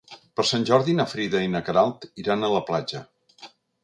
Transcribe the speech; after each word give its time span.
Per 0.37 0.43
Sant 0.51 0.63
Jordi 0.69 0.95
na 0.99 1.05
Frida 1.11 1.41
i 1.47 1.51
na 1.55 1.61
Queralt 1.67 2.07
iran 2.23 2.47
a 2.47 2.49
la 2.55 2.63
platja. 2.71 3.03